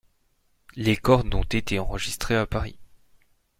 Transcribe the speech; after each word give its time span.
Les 0.75 0.97
cordes 0.97 1.31
ont 1.35 1.43
été 1.43 1.77
enregistrées 1.77 2.35
à 2.35 2.47
Paris. 2.47 2.79